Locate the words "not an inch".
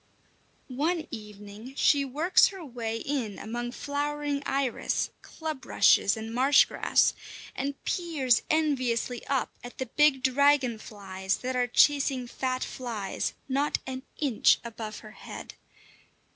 13.47-14.57